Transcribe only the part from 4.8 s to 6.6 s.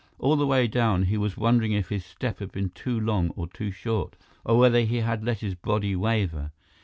he had let his body waver.